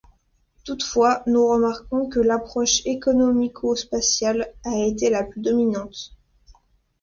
Toutefois, 0.65 1.21
nous 1.27 1.45
remarquons 1.47 2.09
que 2.09 2.19
l’approche 2.19 2.81
économico-spatiale 2.87 4.51
a 4.65 4.75
été 4.83 5.11
la 5.11 5.23
plus 5.23 5.41
dominante. 5.41 6.17